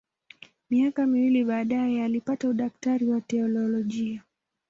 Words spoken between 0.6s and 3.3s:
Miaka miwili baadaye alipata udaktari wa